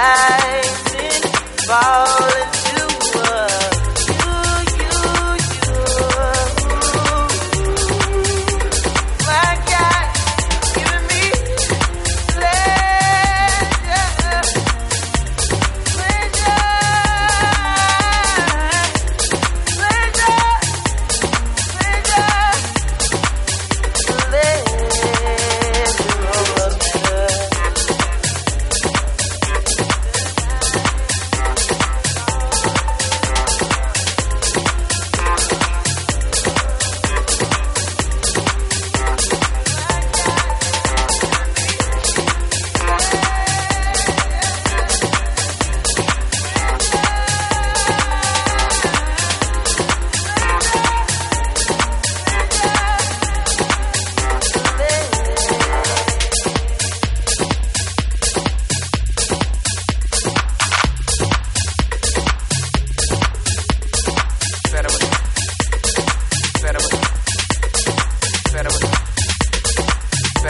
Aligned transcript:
falling 0.00 0.39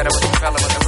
Federal 0.00 0.32
Development 0.32 0.79